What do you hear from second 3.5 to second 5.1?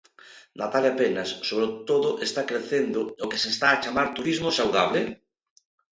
está a chamar turismo saudable?